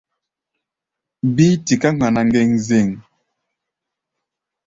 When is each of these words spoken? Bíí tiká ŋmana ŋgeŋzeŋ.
Bíí 1.35 1.55
tiká 1.65 1.89
ŋmana 1.95 2.21
ŋgeŋzeŋ. 2.29 2.87